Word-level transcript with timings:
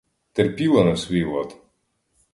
Терпіла 0.31 0.83
на 0.83 0.95
свій 0.97 1.23
лад. 1.23 1.57